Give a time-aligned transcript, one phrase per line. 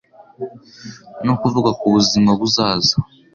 [1.25, 2.95] no kuvuga ku buzima buzaza